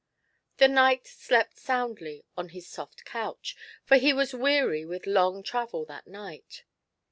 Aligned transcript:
The 0.57 0.67
knight 0.67 1.05
slept 1.05 1.59
soundly 1.59 2.25
on 2.35 2.49
his 2.49 2.65
soft 2.67 3.05
couch, 3.05 3.55
for 3.85 3.97
he 3.97 4.13
was 4.13 4.33
weary 4.33 4.83
with 4.83 5.05
long 5.05 5.43
travel 5.43 5.85
that 5.85 6.07
night. 6.07 6.63